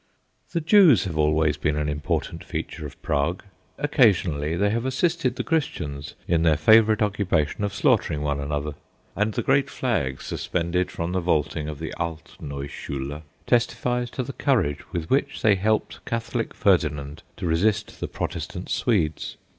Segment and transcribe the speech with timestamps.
[0.53, 3.43] The Jews have always been an important feature of Prague.
[3.77, 8.73] Occasionally they have assisted the Christians in their favourite occupation of slaughtering one another,
[9.15, 14.91] and the great flag suspended from the vaulting of the Altneuschule testifies to the courage
[14.91, 19.37] with which they helped Catholic Ferdinand to resist the Protestant Swedes.